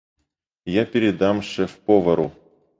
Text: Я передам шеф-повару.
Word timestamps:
Я 0.81 0.85
передам 0.87 1.43
шеф-повару. 1.43 2.31